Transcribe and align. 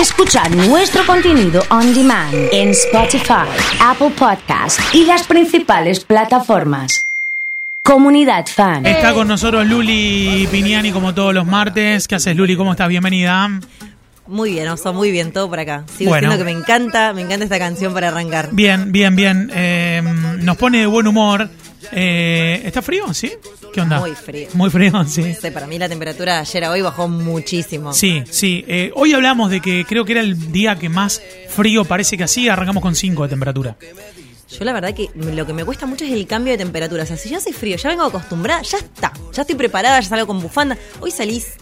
Escuchar 0.00 0.54
nuestro 0.54 1.04
contenido 1.06 1.62
on 1.70 1.94
demand 1.94 2.34
en 2.52 2.70
Spotify, 2.70 3.46
Apple 3.80 4.10
Podcast 4.10 4.78
y 4.92 5.04
las 5.06 5.26
principales 5.26 6.04
plataformas. 6.04 7.06
Comunidad 7.82 8.44
Fan. 8.46 8.84
Está 8.84 9.14
con 9.14 9.26
nosotros 9.28 9.66
Luli 9.66 10.46
Piñani 10.50 10.92
como 10.92 11.14
todos 11.14 11.32
los 11.32 11.46
martes. 11.46 12.06
¿Qué 12.08 12.16
haces 12.16 12.36
Luli? 12.36 12.56
¿Cómo 12.56 12.72
estás? 12.72 12.88
Bienvenida. 12.88 13.48
Muy 14.26 14.50
bien, 14.50 14.68
Oso, 14.68 14.92
muy 14.92 15.10
bien, 15.12 15.32
todo 15.32 15.48
por 15.48 15.60
acá. 15.60 15.84
Sigo 15.96 16.10
Bueno. 16.10 16.28
diciendo 16.28 16.44
que 16.44 16.52
me 16.52 16.58
encanta, 16.60 17.12
me 17.12 17.22
encanta 17.22 17.44
esta 17.44 17.58
canción 17.58 17.94
para 17.94 18.08
arrancar. 18.08 18.48
Bien, 18.52 18.90
bien, 18.92 19.14
bien. 19.16 19.50
Eh, 19.54 20.02
nos 20.40 20.56
pone 20.56 20.80
de 20.80 20.86
buen 20.86 21.06
humor. 21.06 21.48
Eh, 21.92 22.62
¿Está 22.64 22.82
frío? 22.82 23.12
¿Sí? 23.14 23.32
¿Qué 23.72 23.80
onda? 23.80 24.00
Muy 24.00 24.14
frío. 24.14 24.48
Muy 24.54 24.70
frío, 24.70 25.04
sí. 25.04 25.34
Sé, 25.34 25.52
para 25.52 25.66
mí 25.66 25.78
la 25.78 25.88
temperatura 25.88 26.34
de 26.34 26.40
ayer 26.40 26.64
a 26.64 26.70
hoy 26.70 26.82
bajó 26.82 27.08
muchísimo. 27.08 27.92
Sí, 27.92 28.22
sí. 28.30 28.64
Eh, 28.68 28.90
hoy 28.94 29.12
hablamos 29.12 29.50
de 29.50 29.60
que 29.60 29.84
creo 29.86 30.04
que 30.04 30.12
era 30.12 30.20
el 30.20 30.52
día 30.52 30.76
que 30.76 30.88
más 30.88 31.20
frío 31.48 31.84
parece 31.84 32.16
que 32.16 32.24
así. 32.24 32.48
Arrancamos 32.48 32.82
con 32.82 32.94
5 32.94 33.22
de 33.24 33.28
temperatura. 33.28 33.76
Yo 34.48 34.64
la 34.64 34.72
verdad 34.72 34.94
que 34.94 35.10
lo 35.14 35.44
que 35.44 35.52
me 35.52 35.64
cuesta 35.64 35.86
mucho 35.86 36.04
es 36.04 36.12
el 36.12 36.26
cambio 36.26 36.52
de 36.52 36.58
temperatura. 36.58 37.02
O 37.02 37.06
sea, 37.06 37.16
si 37.16 37.30
ya 37.30 37.38
hace 37.38 37.52
frío, 37.52 37.76
ya 37.76 37.88
vengo 37.88 38.04
acostumbrada, 38.04 38.62
ya 38.62 38.78
está. 38.78 39.12
Ya 39.32 39.42
estoy 39.42 39.56
preparada, 39.56 40.00
ya 40.00 40.08
salgo 40.08 40.26
con 40.28 40.40
bufanda. 40.40 40.78
Hoy 41.00 41.10
salís 41.10 41.54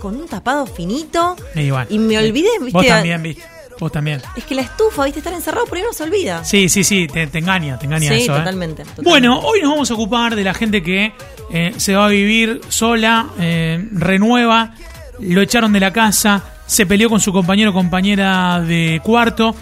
con 0.00 0.16
un 0.16 0.26
tapado 0.26 0.66
finito 0.66 1.36
Y, 1.54 1.70
bueno, 1.70 1.86
y 1.90 1.98
me 1.98 2.16
olvidé, 2.18 2.48
viste. 2.60 2.72
Vos 2.72 2.86
también, 2.86 3.22
viste. 3.22 3.59
Vos 3.80 3.90
también. 3.90 4.20
Es 4.36 4.44
que 4.44 4.54
la 4.54 4.60
estufa, 4.62 5.04
viste, 5.04 5.20
estar 5.20 5.32
encerrado 5.32 5.64
por 5.66 5.78
ahí 5.78 5.82
no 5.84 5.92
se 5.94 6.02
olvida. 6.02 6.44
Sí, 6.44 6.68
sí, 6.68 6.84
sí, 6.84 7.06
te, 7.06 7.26
te 7.26 7.38
engaña, 7.38 7.78
te 7.78 7.86
engaña 7.86 8.10
Sí, 8.10 8.22
eso. 8.22 8.34
¿eh? 8.34 8.38
totalmente. 8.38 8.84
Bueno, 9.02 9.40
hoy 9.40 9.62
nos 9.62 9.70
vamos 9.72 9.90
a 9.90 9.94
ocupar 9.94 10.36
de 10.36 10.44
la 10.44 10.52
gente 10.54 10.82
que 10.82 11.12
eh, 11.50 11.72
se 11.78 11.94
va 11.96 12.04
a 12.04 12.08
vivir 12.08 12.60
sola, 12.68 13.28
eh, 13.40 13.82
renueva, 13.92 14.74
lo 15.18 15.40
echaron 15.40 15.72
de 15.72 15.80
la 15.80 15.92
casa, 15.92 16.42
se 16.66 16.84
peleó 16.86 17.08
con 17.08 17.20
su 17.20 17.32
compañero 17.32 17.70
o 17.70 17.72
compañera 17.72 18.60
de 18.60 19.00
cuarto. 19.02 19.54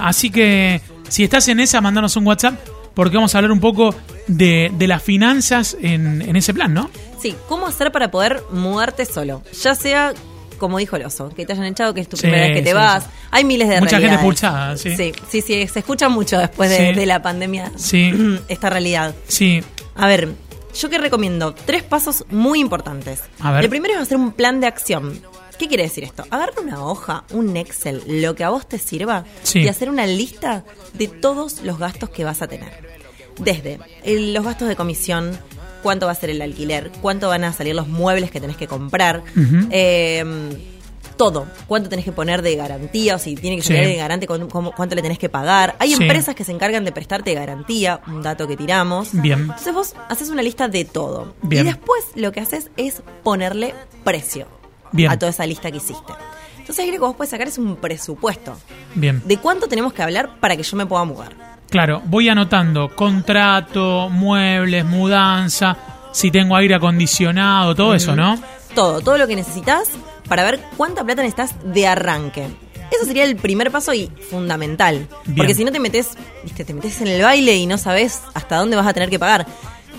así 0.00 0.30
que 0.30 0.80
si 1.08 1.24
estás 1.24 1.48
en 1.48 1.60
esa, 1.60 1.80
mandanos 1.80 2.16
un 2.16 2.26
WhatsApp 2.26 2.54
porque 2.94 3.16
vamos 3.16 3.34
a 3.34 3.38
hablar 3.38 3.50
un 3.52 3.60
poco 3.60 3.94
de, 4.26 4.70
de 4.72 4.86
las 4.86 5.02
finanzas 5.02 5.76
en, 5.82 6.22
en 6.22 6.34
ese 6.34 6.54
plan, 6.54 6.72
¿no? 6.72 6.88
Sí, 7.20 7.34
¿cómo 7.46 7.66
hacer 7.66 7.92
para 7.92 8.10
poder 8.10 8.42
mudarte 8.52 9.04
solo? 9.04 9.42
Ya 9.62 9.74
sea, 9.74 10.14
como 10.56 10.78
dijo 10.78 10.96
el 10.96 11.04
oso, 11.04 11.28
que 11.30 11.46
te 11.46 11.52
hayan 11.52 11.66
echado, 11.66 11.94
que 11.94 12.00
es 12.00 12.08
tu 12.08 12.16
Sí, 12.16 12.22
primera 12.22 12.46
vez 12.48 12.56
que 12.56 12.62
te 12.62 12.70
sí, 12.70 12.74
vas. 12.74 13.04
sí. 13.04 13.10
Hay 13.30 13.44
miles 13.44 13.68
de 13.68 13.80
Mucha 13.80 13.98
gente 13.98 14.14
expulsada, 14.14 14.76
sí. 14.76 14.96
Sí, 14.96 15.12
sí, 15.30 15.40
sí, 15.42 15.66
se 15.66 15.78
escucha 15.80 16.08
mucho 16.08 16.38
después 16.38 16.70
de, 16.70 17.06
la 17.06 17.22
pandemia 17.22 17.72
Sí. 17.76 18.12
esta 18.48 18.70
realidad. 18.70 19.14
Sí, 19.28 19.62
A 19.94 20.06
ver, 20.06 20.28
yo 20.78 20.90
que 20.90 20.98
recomiendo 20.98 21.54
tres 21.54 21.82
pasos 21.82 22.24
muy 22.30 22.60
importantes. 22.60 23.22
A 23.40 23.52
ver. 23.52 23.64
El 23.64 23.70
primero 23.70 23.94
es 23.94 24.00
hacer 24.00 24.16
un 24.18 24.32
plan 24.32 24.60
de 24.60 24.66
acción. 24.66 25.20
¿Qué 25.58 25.68
quiere 25.68 25.84
decir 25.84 26.04
esto? 26.04 26.22
Agarra 26.30 26.52
una 26.62 26.84
hoja, 26.84 27.24
un 27.30 27.56
Excel, 27.56 28.02
lo 28.06 28.34
que 28.34 28.44
a 28.44 28.50
vos 28.50 28.68
te 28.68 28.78
sirva 28.78 29.24
y 29.54 29.68
hacer 29.68 29.88
una 29.88 30.06
lista 30.06 30.64
de 30.92 31.08
todos 31.08 31.62
los 31.62 31.78
gastos 31.78 32.10
que 32.10 32.24
vas 32.24 32.42
a 32.42 32.46
tener. 32.46 32.86
Desde 33.38 33.78
el- 34.04 34.34
los 34.34 34.44
gastos 34.44 34.68
de 34.68 34.76
comisión, 34.76 35.38
cuánto 35.82 36.06
va 36.06 36.12
a 36.12 36.14
ser 36.14 36.30
el 36.30 36.40
alquiler, 36.42 36.90
cuánto 37.00 37.28
van 37.28 37.44
a 37.44 37.52
salir 37.52 37.74
los 37.74 37.88
muebles 37.88 38.30
que 38.30 38.40
tenés 38.40 38.56
que 38.56 38.66
comprar, 38.66 39.22
eh, 39.70 40.24
todo, 41.16 41.46
cuánto 41.66 41.88
tenés 41.88 42.04
que 42.04 42.12
poner 42.12 42.42
de 42.42 42.56
garantía, 42.56 43.14
o 43.14 43.18
si 43.18 43.34
tiene 43.36 43.56
que 43.56 43.62
Sí. 43.62 43.68
salir 43.68 43.88
de 43.88 43.96
garante, 43.96 44.26
cuánto 44.26 44.94
le 44.94 45.00
tenés 45.02 45.18
que 45.18 45.28
pagar. 45.30 45.74
Hay 45.78 45.94
Sí. 45.94 46.02
empresas 46.02 46.34
que 46.34 46.44
se 46.44 46.52
encargan 46.52 46.84
de 46.84 46.92
prestarte 46.92 47.32
garantía, 47.32 48.00
un 48.06 48.22
dato 48.22 48.46
que 48.46 48.56
tiramos. 48.56 49.08
Bien. 49.12 49.40
Entonces 49.40 49.72
vos 49.72 49.94
haces 50.10 50.28
una 50.28 50.42
lista 50.42 50.68
de 50.68 50.84
todo. 50.84 51.34
Bien. 51.42 51.64
Y 51.66 51.70
después 51.70 52.04
lo 52.16 52.32
que 52.32 52.40
haces 52.40 52.70
es 52.76 53.02
ponerle 53.22 53.74
precio 54.04 54.46
Bien. 54.92 55.10
a 55.10 55.18
toda 55.18 55.30
esa 55.30 55.46
lista 55.46 55.70
que 55.70 55.78
hiciste. 55.78 56.12
Entonces 56.58 56.84
ahí 56.84 56.90
lo 56.90 56.94
que 56.94 56.98
vos 57.06 57.16
puedes 57.16 57.30
sacar 57.30 57.48
es 57.48 57.56
un 57.58 57.76
presupuesto. 57.76 58.56
bien. 58.94 59.22
¿De 59.24 59.38
cuánto 59.38 59.68
tenemos 59.68 59.92
que 59.94 60.02
hablar 60.02 60.38
para 60.40 60.54
que 60.56 60.62
yo 60.64 60.76
me 60.76 60.84
pueda 60.84 61.04
mudar? 61.04 61.55
Claro, 61.70 62.02
voy 62.06 62.28
anotando 62.28 62.94
contrato, 62.94 64.08
muebles, 64.08 64.84
mudanza, 64.84 65.76
si 66.12 66.30
tengo 66.30 66.56
aire 66.56 66.74
acondicionado, 66.76 67.74
todo 67.74 67.94
eso, 67.94 68.14
¿no? 68.14 68.38
Todo, 68.74 69.00
todo 69.00 69.18
lo 69.18 69.26
que 69.26 69.36
necesitas 69.36 69.88
para 70.28 70.44
ver 70.44 70.60
cuánta 70.76 71.04
plata 71.04 71.22
necesitas 71.22 71.54
de 71.64 71.86
arranque. 71.86 72.46
Eso 72.90 73.04
sería 73.04 73.24
el 73.24 73.36
primer 73.36 73.70
paso 73.72 73.92
y 73.92 74.10
fundamental. 74.30 75.08
Bien. 75.24 75.36
Porque 75.36 75.54
si 75.54 75.64
no 75.64 75.72
te 75.72 75.80
metes, 75.80 76.10
viste, 76.44 76.64
te 76.64 76.72
metes 76.72 77.00
en 77.00 77.08
el 77.08 77.20
baile 77.22 77.56
y 77.56 77.66
no 77.66 77.78
sabes 77.78 78.20
hasta 78.34 78.56
dónde 78.56 78.76
vas 78.76 78.86
a 78.86 78.92
tener 78.94 79.10
que 79.10 79.18
pagar. 79.18 79.44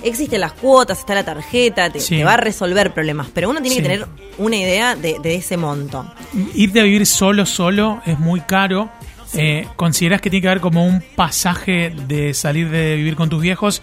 Existen 0.03 0.39
las 0.41 0.53
cuotas, 0.53 0.99
está 0.99 1.15
la 1.15 1.25
tarjeta, 1.25 1.89
te, 1.89 1.99
Sí. 1.99 2.17
te 2.17 2.23
va 2.23 2.35
a 2.35 2.37
resolver 2.37 2.93
problemas, 2.93 3.27
pero 3.33 3.49
uno 3.49 3.59
tiene 3.61 3.75
Sí. 3.75 3.81
que 3.81 3.89
tener 3.89 4.07
una 4.37 4.55
idea 4.55 4.95
de, 4.95 5.17
de 5.21 5.35
ese 5.35 5.57
monto. 5.57 6.09
Irte 6.53 6.79
a 6.79 6.83
vivir 6.83 7.05
solo, 7.05 7.45
solo 7.45 8.01
es 8.05 8.17
muy 8.19 8.39
caro. 8.41 8.89
Eh, 9.33 9.67
¿Considerás 9.75 10.21
que 10.21 10.29
tiene 10.29 10.41
que 10.41 10.47
haber 10.49 10.61
como 10.61 10.85
un 10.85 11.03
pasaje 11.15 11.93
de 12.07 12.33
salir 12.33 12.69
de 12.69 12.95
vivir 12.95 13.15
con 13.15 13.29
tus 13.29 13.41
viejos 13.41 13.81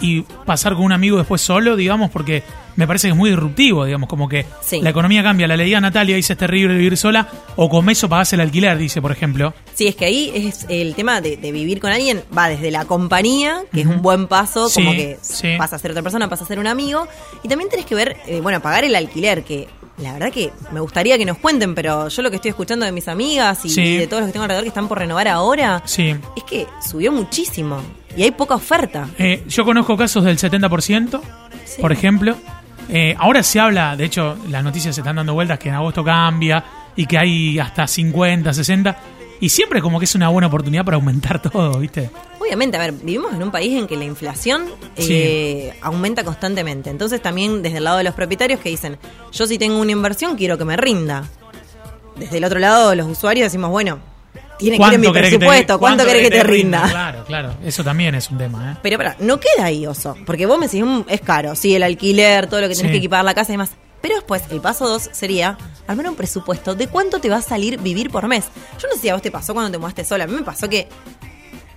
y 0.00 0.22
pasar 0.46 0.74
con 0.74 0.84
un 0.84 0.92
amigo 0.92 1.18
después 1.18 1.40
solo, 1.40 1.76
digamos? 1.76 2.10
Porque 2.10 2.42
me 2.74 2.86
parece 2.86 3.06
que 3.08 3.12
es 3.12 3.16
muy 3.16 3.30
disruptivo, 3.30 3.84
digamos, 3.84 4.08
como 4.08 4.28
que 4.28 4.46
Sí. 4.62 4.80
la 4.80 4.90
economía 4.90 5.22
cambia. 5.22 5.46
La 5.46 5.56
leía 5.56 5.80
Natalia, 5.80 6.16
dice 6.16 6.32
es 6.32 6.38
terrible 6.38 6.74
vivir 6.74 6.96
sola, 6.96 7.28
o 7.56 7.68
con 7.68 7.88
eso 7.90 8.08
pagás 8.08 8.32
el 8.32 8.40
alquiler, 8.40 8.78
dice, 8.78 9.00
por 9.02 9.12
ejemplo. 9.12 9.52
Sí, 9.74 9.86
es 9.88 9.94
que 9.96 10.06
ahí 10.06 10.32
es 10.34 10.66
el 10.68 10.94
tema 10.94 11.20
de, 11.20 11.36
de 11.36 11.52
vivir 11.52 11.78
con 11.80 11.92
alguien, 11.92 12.22
va 12.36 12.48
desde 12.48 12.70
la 12.70 12.84
compañía, 12.84 13.60
que 13.72 13.82
es 13.82 13.86
un 13.86 14.00
buen 14.02 14.26
paso, 14.26 14.68
Sí, 14.68 14.80
como 14.82 14.92
que 14.92 15.18
sí. 15.20 15.54
pasa 15.58 15.76
a 15.76 15.78
ser 15.78 15.90
otra 15.90 16.02
persona, 16.02 16.28
pasa 16.28 16.44
a 16.44 16.46
ser 16.48 16.58
un 16.58 16.66
amigo, 16.66 17.06
y 17.44 17.48
también 17.48 17.68
tenés 17.70 17.84
que 17.86 17.94
ver, 17.94 18.16
eh, 18.26 18.40
bueno, 18.40 18.60
pagar 18.60 18.84
el 18.84 18.94
alquiler, 18.96 19.44
que 19.44 19.68
la 19.98 20.12
verdad 20.14 20.32
que 20.32 20.50
me 20.72 20.80
gustaría 20.80 21.16
que 21.18 21.24
nos 21.24 21.38
cuenten, 21.38 21.74
pero 21.74 22.08
yo 22.08 22.22
lo 22.22 22.30
que 22.30 22.36
estoy 22.36 22.48
escuchando 22.50 22.84
de 22.86 22.92
mis 22.92 23.08
amigas 23.08 23.64
y, 23.64 23.68
Sí. 23.68 23.96
de 23.98 24.06
todos 24.06 24.22
los 24.22 24.28
que 24.28 24.32
tengo 24.32 24.44
alrededor 24.44 24.64
que 24.64 24.68
están 24.68 24.88
por 24.88 24.98
renovar 24.98 25.28
ahora, 25.28 25.82
Sí. 25.84 26.16
es 26.36 26.44
que 26.44 26.66
subió 26.88 27.12
muchísimo 27.12 27.80
y 28.16 28.22
hay 28.22 28.30
poca 28.30 28.54
oferta. 28.54 29.08
Eh, 29.18 29.44
yo 29.48 29.64
conozco 29.64 29.96
casos 29.96 30.24
del 30.24 30.38
70%, 30.38 31.20
Sí. 31.64 31.80
por 31.80 31.92
ejemplo. 31.92 32.36
Eh, 32.88 33.14
ahora 33.18 33.42
se 33.42 33.60
habla, 33.60 33.96
de 33.96 34.04
hecho, 34.04 34.36
las 34.48 34.64
noticias 34.64 34.94
se 34.94 35.00
están 35.02 35.16
dando 35.16 35.34
vueltas 35.34 35.58
que 35.58 35.68
en 35.68 35.76
agosto 35.76 36.02
cambia 36.04 36.64
y 36.96 37.06
que 37.06 37.16
hay 37.16 37.58
hasta 37.58 37.86
50, 37.86 38.52
60. 38.52 38.96
Y 39.40 39.48
siempre 39.48 39.80
como 39.80 39.98
que 39.98 40.04
es 40.04 40.14
una 40.14 40.28
buena 40.28 40.48
oportunidad 40.48 40.84
para 40.84 40.96
aumentar 40.96 41.40
todo, 41.50 41.78
¿viste? 41.78 42.10
Obviamente, 42.42 42.76
a 42.76 42.80
ver, 42.80 42.92
vivimos 42.92 43.32
en 43.32 43.42
un 43.42 43.50
país 43.52 43.78
en 43.78 43.86
que 43.86 43.96
la 43.96 44.04
inflación 44.04 44.66
eh, 44.96 45.72
aumenta 45.80 46.24
constantemente. 46.24 46.90
Entonces 46.90 47.22
también 47.22 47.62
desde 47.62 47.78
el 47.78 47.84
lado 47.84 47.98
de 47.98 48.04
los 48.04 48.14
propietarios 48.14 48.58
que 48.60 48.68
dicen, 48.68 48.98
yo 49.32 49.46
si 49.46 49.58
tengo 49.58 49.78
una 49.78 49.92
inversión 49.92 50.36
quiero 50.36 50.58
que 50.58 50.64
me 50.64 50.76
rinda. 50.76 51.24
Desde 52.16 52.38
el 52.38 52.44
otro 52.44 52.58
lado 52.58 52.94
los 52.94 53.06
usuarios 53.06 53.46
decimos, 53.46 53.70
bueno, 53.70 54.00
tiene 54.58 54.76
que 54.78 54.86
ir 54.86 54.94
en 54.94 55.00
mi 55.00 55.06
te- 55.06 55.12
presupuesto, 55.18 55.78
¿cuánto 55.78 56.04
querés 56.04 56.22
que 56.28 56.30
te 56.36 56.42
rinda? 56.42 56.88
Claro, 56.90 57.24
claro. 57.24 57.54
Eso 57.64 57.82
también 57.84 58.14
es 58.14 58.28
un 58.30 58.38
tema, 58.38 58.72
¿eh? 58.72 58.76
Pero 58.82 58.96
para, 58.98 59.16
no 59.20 59.38
queda 59.40 59.64
ahí, 59.66 59.86
oso. 59.86 60.16
Porque 60.26 60.44
vos 60.46 60.58
me 60.58 60.66
decís, 60.66 60.84
"Mm, 60.84 61.02
es 61.08 61.20
caro, 61.20 61.54
sí, 61.54 61.74
el 61.74 61.82
alquiler, 61.84 62.46
todo 62.48 62.60
lo 62.60 62.68
que 62.68 62.74
tenés 62.74 62.88
Sí. 62.88 62.92
que 62.92 62.98
equipar 62.98 63.24
la 63.24 63.34
casa 63.34 63.52
y 63.52 63.54
demás. 63.54 63.70
Pero 64.00 64.16
después, 64.16 64.42
el 64.50 64.60
paso 64.60 64.88
dos 64.88 65.08
sería 65.12 65.56
armar 65.86 66.08
un 66.08 66.16
presupuesto 66.16 66.74
de 66.74 66.88
cuánto 66.88 67.20
te 67.20 67.28
va 67.28 67.36
a 67.36 67.42
salir 67.42 67.78
vivir 67.80 68.10
por 68.10 68.26
mes. 68.26 68.46
Yo 68.80 68.88
no 68.88 68.94
sé 68.94 69.00
si 69.00 69.08
a 69.08 69.14
vos 69.14 69.22
te 69.22 69.30
pasó 69.30 69.54
cuando 69.54 69.70
te 69.70 69.78
mudaste 69.78 70.04
sola. 70.04 70.24
A 70.24 70.26
mí 70.26 70.34
me 70.34 70.42
pasó 70.42 70.68
que 70.68 70.88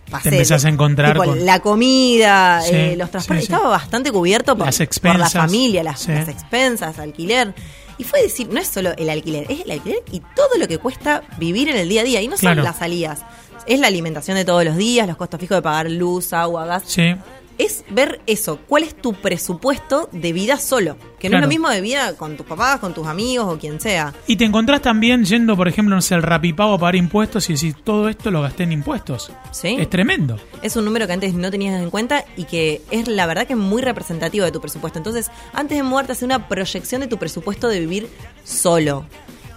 pasé 0.10 0.30
Te 0.30 0.36
empezás 0.36 0.66
a 0.66 0.70
encontrar 0.70 1.14
tipo, 1.14 1.26
con- 1.26 1.46
la 1.46 1.60
comida, 1.60 2.62
Sí, 2.62 2.70
eh, 2.74 2.96
los 2.98 3.10
transportes. 3.12 3.46
sí, 3.46 3.48
sí. 3.48 3.54
Estaba 3.54 3.70
bastante 3.72 4.12
cubierto 4.12 4.56
por, 4.58 4.66
Las 4.68 4.78
por 4.78 5.20
la 5.20 5.30
familia, 5.30 5.84
las, 5.84 6.08
expensas, 6.10 7.00
alquiler. 7.00 7.54
Y 7.98 8.04
fue 8.04 8.22
decir, 8.22 8.50
no 8.52 8.60
es 8.60 8.68
solo 8.68 8.92
el 8.98 9.10
alquiler, 9.10 9.46
es 9.50 9.62
el 9.62 9.72
alquiler 9.72 10.00
y 10.12 10.20
todo 10.36 10.58
lo 10.60 10.68
que 10.68 10.78
cuesta 10.80 11.24
vivir 11.38 11.70
en 11.70 11.78
el 11.78 11.88
día 11.88 12.02
a 12.02 12.04
día. 12.04 12.22
Y 12.22 12.28
no 12.28 12.36
Claro. 12.36 12.58
son 12.58 12.66
las 12.66 12.78
salidas. 12.78 13.20
Es 13.68 13.80
la 13.80 13.88
alimentación 13.88 14.36
de 14.38 14.46
todos 14.46 14.64
los 14.66 14.76
días, 14.78 15.08
los 15.08 15.16
costos 15.18 15.40
fijos 15.40 15.58
de 15.58 15.62
pagar 15.62 15.90
luz, 15.90 16.34
agua, 16.34 16.66
gas 16.66 16.84
Sí. 16.86 17.16
Es 17.58 17.84
ver 17.90 18.22
eso, 18.28 18.60
cuál 18.68 18.84
es 18.84 18.96
tu 18.96 19.14
presupuesto 19.14 20.10
de 20.12 20.34
vida 20.34 20.58
solo, 20.58 20.98
que 21.20 21.30
no 21.30 21.32
Claro. 21.32 21.38
es 21.38 21.42
lo 21.44 21.48
mismo 21.50 21.70
de 21.70 21.82
vida 21.82 22.16
con 22.16 22.38
tus 22.38 22.46
papás, 22.46 22.80
con 22.80 22.94
tus 22.94 23.08
amigos 23.08 23.46
o 23.54 23.58
quien 23.58 23.80
sea. 23.80 24.14
Y 24.28 24.36
te 24.36 24.46
encontrás 24.46 24.82
también 24.82 25.24
yendo, 25.26 25.56
por 25.56 25.68
ejemplo, 25.68 25.96
no 25.96 26.02
sé, 26.02 26.16
el 26.16 26.24
rapipago 26.24 26.74
a 26.74 26.78
pagar 26.80 26.96
impuestos 26.96 27.50
y 27.50 27.54
decís, 27.54 27.76
todo 27.84 28.10
esto 28.10 28.32
lo 28.32 28.42
gasté 28.42 28.64
en 28.64 28.72
impuestos. 28.72 29.32
¿Sí? 29.52 29.76
Es 29.80 29.90
tremendo. 29.90 30.38
Es 30.62 30.76
un 30.76 30.86
número 30.86 31.08
que 31.08 31.14
antes 31.14 31.34
no 31.34 31.52
tenías 31.52 31.82
en 31.82 31.90
cuenta 31.90 32.26
y 32.36 32.44
que 32.46 32.82
es 32.92 33.08
la 33.08 33.26
verdad 33.26 33.48
que 33.48 33.54
es 33.54 33.60
muy 33.60 33.82
representativo 33.82 34.46
de 34.46 34.52
tu 34.52 34.60
presupuesto. 34.62 35.00
Entonces, 35.00 35.32
antes 35.54 35.78
de 35.78 35.84
mudarte, 35.84 36.12
hace 36.14 36.26
una 36.26 36.48
proyección 36.48 37.02
de 37.02 37.08
tu 37.08 37.18
presupuesto 37.18 37.68
de 37.68 37.80
vivir 37.80 38.10
solo. 38.44 39.06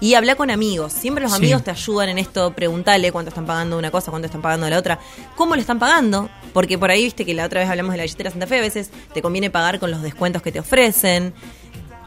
Y 0.01 0.15
habla 0.15 0.37
con 0.37 0.51
amigos. 0.51 0.93
Siempre 0.93 1.23
los 1.23 1.33
Sí. 1.33 1.39
amigos 1.39 1.65
te 1.65 1.71
ayudan 1.73 2.09
en 2.11 2.19
esto. 2.19 2.53
Preguntale 2.53 3.11
cuánto 3.11 3.31
están 3.31 3.47
pagando 3.47 3.77
una 3.77 3.91
cosa, 3.91 4.11
cuánto 4.11 4.27
están 4.27 4.43
pagando 4.43 4.69
la 4.71 4.79
otra. 4.79 4.99
¿Cómo 5.37 5.55
lo 5.57 5.61
están 5.61 5.79
pagando? 5.81 6.31
Porque 6.53 6.79
por 6.79 6.91
ahí 6.91 7.05
viste 7.05 7.25
que 7.25 7.35
la 7.35 7.45
otra 7.47 7.61
vez 7.61 7.69
hablamos 7.69 7.93
de 7.93 7.99
la 7.99 8.03
billetera 8.05 8.31
Santa 8.31 8.47
Fe. 8.47 8.59
A 8.59 8.61
veces 8.61 8.91
te 9.13 9.23
conviene 9.23 9.51
pagar 9.51 9.81
con 9.81 9.91
los 9.91 10.03
descuentos 10.03 10.41
que 10.43 10.53
te 10.53 10.61
ofrecen. 10.61 11.35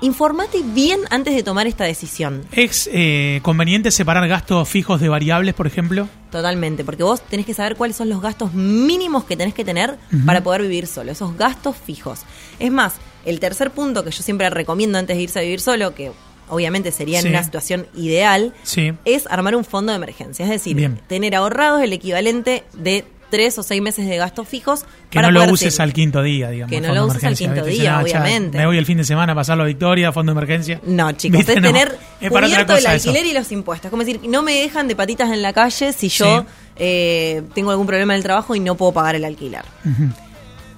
Informate 0.03 0.63
bien 0.63 1.01
antes 1.11 1.35
de 1.35 1.43
tomar 1.43 1.67
esta 1.67 1.83
decisión. 1.83 2.43
¿Es 2.53 2.89
eh, 2.91 3.39
conveniente 3.43 3.91
separar 3.91 4.27
gastos 4.27 4.67
fijos 4.67 4.99
de 4.99 5.09
variables, 5.09 5.53
por 5.53 5.67
ejemplo? 5.67 6.07
Totalmente, 6.31 6.83
porque 6.83 7.03
vos 7.03 7.21
tenés 7.21 7.45
que 7.45 7.53
saber 7.53 7.75
cuáles 7.75 7.97
son 7.97 8.09
los 8.09 8.19
gastos 8.19 8.51
mínimos 8.53 9.25
que 9.25 9.37
tenés 9.37 9.53
que 9.53 9.63
tener 9.63 9.99
para 10.25 10.41
poder 10.41 10.63
vivir 10.63 10.87
solo, 10.87 11.11
esos 11.11 11.37
gastos 11.37 11.75
fijos. 11.75 12.21
Es 12.57 12.71
más, 12.71 12.95
el 13.25 13.39
tercer 13.39 13.69
punto 13.69 14.03
que 14.03 14.09
yo 14.09 14.23
siempre 14.23 14.49
recomiendo 14.49 14.97
antes 14.97 15.17
de 15.17 15.21
irse 15.21 15.37
a 15.37 15.43
vivir 15.43 15.59
solo, 15.59 15.93
que 15.93 16.11
obviamente 16.51 16.91
sería 16.91 17.17
en 17.17 17.23
Sí. 17.23 17.29
una 17.29 17.43
situación 17.43 17.87
ideal, 17.95 18.53
Sí. 18.63 18.93
es 19.05 19.25
armar 19.27 19.55
un 19.55 19.65
fondo 19.65 19.91
de 19.91 19.95
emergencia. 19.97 20.43
Es 20.45 20.51
decir, 20.51 20.75
Bien. 20.75 20.99
tener 21.07 21.33
ahorrados 21.35 21.81
el 21.81 21.91
equivalente 21.93 22.63
de 22.73 23.03
tres 23.31 23.57
o 23.57 23.63
seis 23.63 23.81
meses 23.81 24.05
de 24.09 24.17
gastos 24.17 24.45
fijos. 24.45 24.83
Que 25.09 25.15
para 25.15 25.31
no 25.31 25.45
lo 25.45 25.53
uses 25.53 25.79
al 25.79 25.93
quinto 25.93 26.21
día, 26.21 26.49
digamos. 26.49 26.69
Que 26.69 26.81
no 26.81 26.93
lo 26.93 27.05
uses 27.05 27.23
al 27.23 27.35
quinto 27.37 27.63
¿viste? 27.63 27.81
día, 27.81 27.97
obviamente. 28.01 28.57
Me 28.57 28.65
voy 28.65 28.77
el 28.77 28.85
fin 28.85 28.97
de 28.97 29.05
semana 29.05 29.31
a 29.31 29.35
pasarlo 29.35 29.63
a 29.63 29.67
Victoria, 29.67 30.11
fondo 30.11 30.33
de 30.33 30.37
emergencia. 30.37 30.81
No, 30.85 31.09
chicos, 31.13 31.37
¿Viste? 31.37 31.53
es 31.53 31.61
No, 31.61 31.67
tener 31.69 31.97
otra 32.21 32.29
cubierto 32.41 32.73
el 32.73 32.79
eso. 32.79 32.89
alquiler 32.89 33.25
y 33.25 33.31
los 33.33 33.49
impuestos. 33.53 33.89
Como 33.89 34.03
decir, 34.03 34.19
no 34.27 34.41
me 34.43 34.53
dejan 34.55 34.89
de 34.89 34.97
patitas 34.97 35.31
en 35.31 35.41
la 35.41 35.53
calle 35.53 35.93
si 35.93 36.09
yo 36.09 36.41
Sí. 36.41 36.47
eh, 36.75 37.41
tengo 37.55 37.71
algún 37.71 37.87
problema 37.87 38.13
en 38.13 38.17
el 38.17 38.23
trabajo 38.23 38.53
y 38.53 38.59
no 38.59 38.75
puedo 38.75 38.91
pagar 38.91 39.15
el 39.15 39.23
alquiler. 39.23 39.63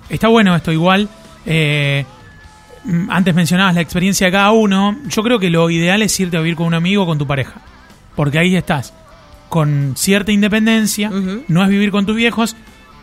Está 0.09 0.27
bueno 0.27 0.55
esto 0.55 0.71
igual. 0.71 1.09
eh, 1.45 2.05
antes 3.09 3.33
mencionabas 3.33 3.75
la 3.75 3.81
experiencia 3.81 4.27
de 4.27 4.31
cada 4.31 4.51
uno. 4.51 4.97
Yo 5.07 5.23
creo 5.23 5.39
que 5.39 5.49
lo 5.49 5.69
ideal 5.69 6.01
es 6.01 6.19
irte 6.19 6.37
a 6.37 6.41
vivir 6.41 6.55
con 6.55 6.67
un 6.67 6.73
amigo 6.73 7.03
o 7.03 7.05
con 7.05 7.17
tu 7.17 7.27
pareja. 7.27 7.61
Porque 8.15 8.39
ahí 8.39 8.55
estás 8.55 8.93
con 9.49 9.93
cierta 9.95 10.31
independencia, 10.31 11.11
no 11.47 11.63
es 11.63 11.69
vivir 11.69 11.91
con 11.91 12.07
tus 12.07 12.15
viejos 12.15 12.55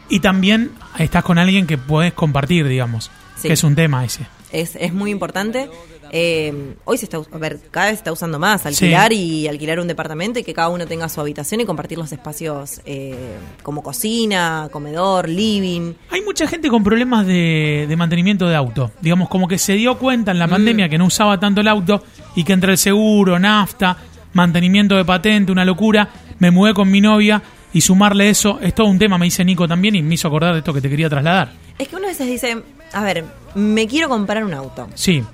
y 0.09 0.19
también 0.19 0.73
estás 0.99 1.23
con 1.23 1.38
alguien 1.38 1.67
que 1.67 1.79
puedes 1.79 2.12
compartir, 2.12 2.67
digamos. 2.67 3.11
Sí. 3.37 3.47
Que 3.47 3.55
es 3.55 3.62
un 3.62 3.77
tema 3.77 4.05
ese. 4.05 4.27
Es, 4.52 4.76
es 4.76 4.93
muy 4.93 5.11
importante. 5.11 5.69
Eh, 6.12 6.75
hoy 6.85 6.99
se 6.99 7.05
está, 7.05 7.19
a 7.19 7.38
ver, 7.38 7.61
cada 7.70 7.87
vez 7.87 7.94
se 7.94 8.00
está 8.00 8.12
usando 8.12 8.38
más 8.41 8.67
alquilar 8.67 9.12
y 9.12 9.47
alquilar 9.47 9.79
un 9.79 9.87
departamento 9.87 10.41
y 10.41 10.43
que 10.43 10.52
cada 10.52 10.69
uno 10.69 10.85
tenga 10.87 11.08
su 11.08 11.20
habitación 11.20 11.61
y 11.61 11.64
compartir 11.67 11.99
los 11.99 12.11
espacios 12.11 12.81
eh, 12.85 13.14
como 13.62 13.82
cocina, 13.82 14.69
comedor, 14.73 15.29
living. 15.29 15.93
Hay 16.11 16.23
mucha 16.23 16.49
gente 16.49 16.69
con 16.69 16.82
problemas 16.82 17.26
de, 17.26 17.87
de 17.88 17.97
mantenimiento 17.97 18.49
de 18.49 18.56
auto. 18.56 18.91
Digamos, 19.00 19.29
como 19.29 19.47
que 19.47 19.56
se 19.58 19.75
dio 19.75 19.99
cuenta 19.99 20.32
en 20.32 20.38
Mm. 20.38 20.41
la 20.41 20.49
pandemia 20.49 20.88
que 20.88 20.99
no 20.99 21.06
usaba 21.06 21.38
tanto 21.38 21.61
el 21.61 21.69
auto 21.69 22.02
y 22.35 22.43
que 22.43 22.55
entre 22.55 22.73
el 22.73 22.79
seguro, 22.79 23.38
nafta, 23.38 23.97
mantenimiento 24.32 24.97
de 24.97 25.05
patente, 25.05 25.52
una 25.52 25.64
locura, 25.64 26.08
me 26.41 26.50
mudé 26.50 26.75
con 26.75 26.91
mi 26.91 27.00
novia 27.00 27.41
y 27.73 27.82
sumarle 27.82 28.31
eso 28.31 28.58
es 28.62 28.75
todo 28.75 28.88
un 28.88 28.99
tema, 28.99 29.17
me 29.17 29.26
dice 29.26 29.44
Nico 29.44 29.69
también 29.69 29.94
y 29.94 30.02
me 30.02 30.14
hizo 30.14 30.26
acordar 30.26 30.55
de 30.55 30.58
esto 30.58 30.73
que 30.75 30.81
te 30.81 30.88
quería 30.91 31.08
trasladar. 31.08 31.52
Es 31.79 31.87
que 31.88 31.94
uno 31.97 32.06
a 32.06 32.08
veces 32.08 32.26
dice, 32.26 32.62
a 32.93 33.03
ver, 33.03 33.25
me 33.55 33.87
quiero 33.87 34.09
comprar 34.09 34.45
un 34.45 34.55
auto. 34.55 34.89
Sí, 34.95 35.25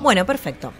Bueno, 0.00 0.24
perfecto. 0.24 0.72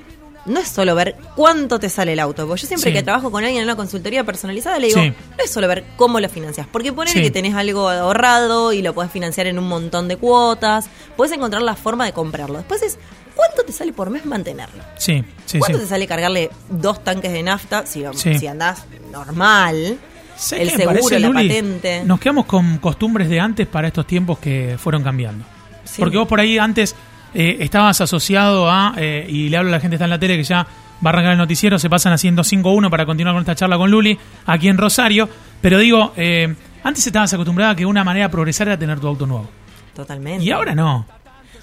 No 0.46 0.58
es 0.60 0.68
solo 0.68 0.94
ver 0.94 1.14
cuánto 1.36 1.78
te 1.78 1.90
sale 1.90 2.14
el 2.14 2.18
auto, 2.20 2.46
porque 2.46 2.62
yo 2.62 2.66
siempre 2.66 2.90
Sí. 2.90 2.96
que 2.96 3.02
trabajo 3.02 3.30
con 3.30 3.44
alguien 3.44 3.60
en 3.60 3.68
una 3.68 3.76
consultoría 3.76 4.24
personalizada 4.24 4.78
le 4.78 4.86
digo, 4.86 4.98
Sí. 5.02 5.10
no 5.10 5.44
es 5.44 5.50
solo 5.50 5.68
ver 5.68 5.84
cómo 5.98 6.18
lo 6.20 6.28
financias, 6.30 6.66
porque 6.72 6.90
poner 6.94 7.12
Sí. 7.12 7.20
que 7.20 7.30
tenés 7.30 7.54
algo 7.54 7.90
ahorrado 7.90 8.72
y 8.72 8.80
lo 8.80 8.94
podés 8.94 9.10
financiar 9.12 9.46
en 9.46 9.58
un 9.58 9.68
montón 9.68 10.08
de 10.08 10.16
cuotas, 10.16 10.88
puedes 11.18 11.34
encontrar 11.36 11.60
la 11.60 11.76
forma 11.76 12.06
de 12.06 12.12
comprarlo. 12.14 12.56
Después 12.56 12.80
es, 12.80 12.98
¿cuánto 13.36 13.62
te 13.64 13.72
sale 13.72 13.92
por 13.92 14.08
mes 14.08 14.24
mantenerlo? 14.24 14.82
sí, 14.96 15.22
sí, 15.44 15.58
¿Cuánto 15.58 15.76
sí. 15.76 15.84
te 15.84 15.90
sale 15.90 16.06
cargarle 16.06 16.50
dos 16.70 17.04
tanques 17.04 17.30
de 17.32 17.42
nafta 17.42 17.84
si, 17.84 18.02
Sí. 18.14 18.38
si 18.38 18.46
andás 18.46 18.86
normal? 19.12 19.98
¿Sabés 20.38 20.68
El 20.68 20.70
seguro, 20.78 21.00
parece, 21.00 21.20
la 21.20 21.28
Luli? 21.28 21.48
patente. 21.50 22.02
Nos 22.06 22.18
quedamos 22.18 22.46
con 22.46 22.78
costumbres 22.78 23.28
de 23.28 23.38
antes 23.38 23.66
para 23.66 23.88
estos 23.88 24.06
tiempos 24.06 24.38
que 24.38 24.76
fueron 24.78 25.02
cambiando. 25.02 25.44
Sí. 25.84 26.00
Porque 26.00 26.16
vos 26.18 26.26
por 26.28 26.40
ahí 26.40 26.58
antes 26.58 26.94
eh, 27.34 27.58
estabas 27.60 28.00
asociado 28.00 28.70
a, 28.70 28.94
eh, 28.96 29.26
y 29.28 29.48
le 29.48 29.56
hablo 29.56 29.68
a 29.70 29.72
la 29.72 29.80
gente 29.80 29.92
que 29.94 29.96
está 29.96 30.04
en 30.04 30.10
la 30.10 30.18
tele 30.18 30.36
que 30.36 30.44
ya 30.44 30.66
va 31.04 31.10
a 31.10 31.12
arrancar 31.12 31.32
el 31.32 31.38
noticiero, 31.38 31.78
se 31.78 31.88
pasan 31.88 32.12
haciendo 32.12 32.42
5-1 32.42 32.90
para 32.90 33.06
continuar 33.06 33.34
con 33.34 33.40
esta 33.42 33.54
charla 33.54 33.78
con 33.78 33.90
Luli, 33.90 34.18
aquí 34.46 34.68
en 34.68 34.76
Rosario. 34.78 35.28
Pero 35.60 35.78
digo, 35.78 36.12
eh, 36.16 36.54
antes 36.84 37.06
estabas 37.06 37.32
acostumbrada 37.32 37.72
a 37.72 37.76
que 37.76 37.86
una 37.86 38.04
manera 38.04 38.26
de 38.26 38.30
progresar 38.30 38.68
era 38.68 38.78
tener 38.78 39.00
tu 39.00 39.06
auto 39.06 39.26
nuevo. 39.26 39.48
Totalmente. 39.94 40.44
Y 40.44 40.50
ahora 40.50 40.74
no. 40.74 41.06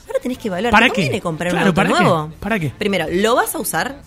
Ahora 0.08 0.20
tenés 0.22 0.38
que 0.38 0.48
evaluar. 0.48 0.72
¿Para 0.72 0.86
¿Te 0.88 0.94
qué? 0.94 1.02
conviene 1.02 1.22
comprar 1.22 1.52
Claro, 1.52 1.64
un 1.66 1.68
auto 1.70 1.76
¿para 1.76 1.90
qué? 1.90 2.04
nuevo? 2.04 2.32
¿Para 2.40 2.60
qué? 2.60 2.72
Primero, 2.78 3.06
¿lo 3.12 3.36
vas 3.36 3.54
a 3.56 3.60
usar? 3.60 4.00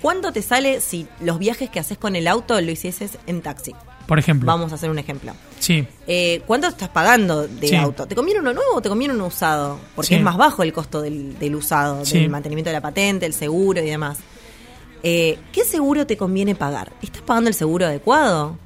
¿Cuánto 0.00 0.32
te 0.32 0.42
sale 0.42 0.80
si 0.80 1.06
los 1.20 1.38
viajes 1.38 1.70
que 1.70 1.80
haces 1.80 1.96
con 1.96 2.14
el 2.14 2.28
auto 2.28 2.60
lo 2.60 2.70
hicieses 2.70 3.18
en 3.26 3.40
taxi? 3.40 3.74
Por 4.06 4.18
ejemplo. 4.18 4.46
Vamos 4.46 4.70
a 4.72 4.74
hacer 4.74 4.90
un 4.90 4.98
ejemplo. 4.98 5.32
Sí, 5.58 5.86
Eh, 6.06 6.42
¿Cuánto 6.46 6.66
estás 6.68 6.90
pagando 6.90 7.46
de 7.48 7.68
Sí. 7.68 7.76
auto? 7.76 8.06
¿Te 8.06 8.14
conviene 8.14 8.40
uno 8.40 8.52
nuevo 8.52 8.74
o 8.76 8.82
te 8.82 8.88
conviene 8.90 9.14
uno 9.14 9.26
usado? 9.26 9.78
Porque 9.96 10.08
Sí. 10.08 10.14
es 10.16 10.22
más 10.22 10.36
bajo 10.36 10.62
el 10.62 10.72
costo 10.72 11.00
del, 11.00 11.38
del 11.38 11.54
usado, 11.56 12.04
Sí. 12.04 12.18
del 12.18 12.28
mantenimiento 12.28 12.68
de 12.68 12.74
la 12.74 12.82
patente, 12.82 13.24
el 13.24 13.32
seguro 13.32 13.80
y 13.80 13.86
demás. 13.88 14.18
Eh, 15.02 15.38
¿Qué 15.52 15.64
seguro 15.64 16.06
te 16.06 16.16
conviene 16.16 16.54
pagar? 16.54 16.92
¿Estás 17.02 17.22
pagando 17.22 17.48
el 17.48 17.54
seguro 17.54 17.86
adecuado? 17.86 18.58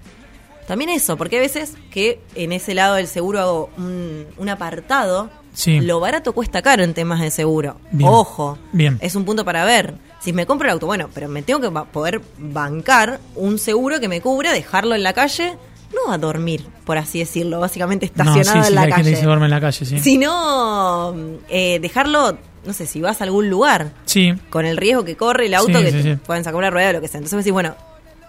También 0.67 0.91
eso, 0.91 1.17
porque 1.17 1.37
hay 1.37 1.43
veces 1.43 1.75
que 1.91 2.21
en 2.35 2.53
ese 2.53 2.75
lado 2.75 2.97
del 2.97 3.07
seguro 3.07 3.41
hago 3.41 3.71
un, 3.79 4.27
un 4.37 4.49
apartado. 4.49 5.31
Sí. 5.55 5.81
Lo 5.81 5.99
barato 5.99 6.33
cuesta 6.35 6.63
caro 6.63 6.83
en 6.85 6.95
temas 6.95 7.21
de 7.21 7.31
seguro. 7.31 7.77
Bien. 7.91 8.09
Ojo. 8.09 8.59
Bien. 8.73 8.99
Es 9.01 9.15
un 9.17 9.25
punto 9.25 9.45
para 9.45 9.65
ver. 9.65 9.95
Si 10.21 10.33
me 10.33 10.47
compro 10.47 10.67
el 10.69 10.73
auto, 10.73 10.87
bueno, 10.87 11.09
pero 11.15 11.29
me 11.29 11.43
tengo 11.43 11.61
que 11.61 11.71
poder 11.93 12.21
bancar 12.39 13.21
un 13.37 13.59
seguro 13.59 14.01
que 14.01 14.09
me 14.09 14.21
cubra, 14.21 14.53
dejarlo 14.53 14.95
en 14.95 15.03
la 15.05 15.13
calle, 15.13 15.57
no 15.95 16.13
a 16.13 16.19
dormir, 16.19 16.67
por 16.85 16.99
así 16.99 17.21
decirlo, 17.21 17.61
básicamente 17.61 18.07
estacionado 18.07 18.39
no, 18.39 18.45
sí, 18.45 18.61
sí, 18.63 18.69
en 18.69 18.75
la 18.75 18.81
gente 18.83 18.97
que 18.97 19.03
calle. 19.05 19.17
se 19.17 19.25
duerme 19.27 19.45
en 19.47 19.51
la 19.51 19.61
calle, 19.61 19.85
sí. 19.87 19.99
Sino 20.01 21.15
eh, 21.49 21.79
dejarlo, 21.81 22.37
no 22.65 22.73
sé, 22.73 22.87
si 22.87 23.01
vas 23.01 23.21
a 23.21 23.25
algún 23.25 23.49
lugar, 23.49 23.93
Sí, 24.05 24.35
con 24.51 24.67
el 24.67 24.77
riesgo 24.77 25.05
que 25.05 25.17
corre 25.17 25.47
el 25.47 25.55
auto, 25.55 25.79
Sí, 25.79 25.85
que 25.85 25.91
sí, 25.93 25.97
te 25.99 26.03
sí. 26.03 26.17
pueden 26.27 26.43
sacar 26.45 26.57
una 26.59 26.71
rueda 26.71 26.91
o 26.91 26.93
lo 26.95 27.01
que 27.01 27.09
sea. 27.09 27.19
Entonces 27.19 27.37
me 27.37 27.43
decís, 27.43 27.53
bueno, 27.53 27.77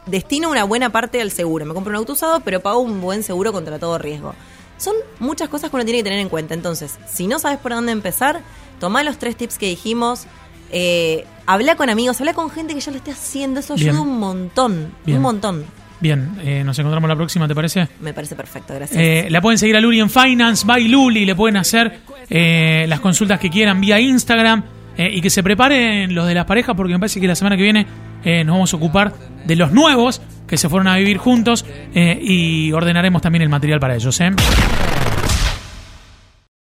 destino 0.06 0.50
una 0.51 0.63
buena 0.63 0.91
parte 0.91 1.19
al 1.21 1.31
seguro. 1.31 1.65
Me 1.65 1.74
compro 1.74 1.89
un 1.91 1.97
auto 1.97 2.13
usado, 2.13 2.39
pero 2.41 2.59
pago 2.62 2.80
un 2.80 3.01
buen 3.01 3.24
seguro 3.24 3.51
contra 3.51 3.80
todo 3.80 3.97
riesgo. 3.97 4.33
Son 4.77 4.94
muchas 5.19 5.50
cosas 5.50 5.69
que 5.69 5.75
uno 5.75 5.83
tiene 5.86 6.00
que 6.00 6.03
tener 6.06 6.19
en 6.19 6.30
cuenta. 6.30 6.53
Entonces, 6.53 6.97
si 7.12 7.27
no 7.27 7.39
sabes 7.39 7.57
por 7.57 7.74
dónde 7.74 7.91
empezar, 7.91 8.41
tomá 8.80 9.03
los 9.03 9.18
tres 9.18 9.36
tips 9.36 9.57
que 9.57 9.65
dijimos. 9.65 10.25
Eh, 10.71 11.25
habla 11.45 11.75
con 11.75 11.89
amigos, 11.89 12.19
habla 12.21 12.33
con 12.33 12.50
gente 12.50 12.74
que 12.74 12.80
ya 12.80 12.92
lo 12.92 12.98
esté 12.98 13.12
haciendo. 13.12 13.60
Eso 13.60 13.75
Bien. 13.75 13.89
ayuda 13.89 14.01
un 14.01 14.19
montón. 14.19 14.92
Bien. 15.06 15.18
Un 15.18 15.24
montón. 15.24 15.66
bien, 16.00 16.38
eh, 16.44 16.63
nos 16.63 16.77
encontramos 16.80 17.10
la 17.10 17.16
próxima, 17.16 17.48
¿te 17.48 17.54
parece? 17.56 17.88
Me 18.00 18.13
parece 18.13 18.36
perfecto, 18.36 18.74
gracias. 18.74 19.01
Eh, 19.01 19.27
la 19.30 19.42
pueden 19.42 19.57
seguir 19.57 19.75
a 19.75 19.81
Luli 19.81 20.00
en 20.00 20.10
Finance 20.10 20.66
by 20.66 20.88
Luli, 20.88 21.25
le 21.25 21.36
pueden 21.36 21.57
hacer 21.57 22.00
eh, 22.30 22.86
las 22.88 23.00
consultas 23.01 23.39
que 23.39 23.50
quieran 23.50 23.81
vía 23.81 24.00
Instagram 24.00 24.63
eh, 24.98 25.10
y 25.13 25.19
que 25.21 25.30
se 25.30 25.44
preparen 25.44 26.16
los 26.16 26.25
de 26.27 26.36
las 26.36 26.45
parejas 26.45 26.75
porque 26.75 26.94
me 26.94 27.00
parece 27.00 27.19
que 27.19 27.27
la 27.27 27.36
semana 27.36 27.57
que 27.57 27.63
viene 27.63 27.86
nos 28.24 28.54
vamos 28.54 28.74
a 28.74 28.77
ocupar 28.77 29.13
de 29.45 29.56
los 29.56 29.72
nuevos 29.72 30.22
que 30.45 30.57
se 30.57 30.68
fueron 30.68 30.88
a 30.88 30.98
vivir 30.98 31.18
juntos 31.18 31.65
y 31.94 32.69
ordenaremos 32.74 33.22
también 33.22 33.44
el 33.44 33.50
material 33.50 33.80
para 33.80 33.95
ellos. 33.95 34.19
¿eh? 34.19 34.31